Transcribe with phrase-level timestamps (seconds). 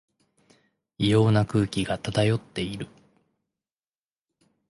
[0.97, 2.87] 異様な空気が漂っている